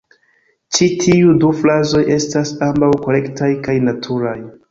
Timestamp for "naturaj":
3.91-4.37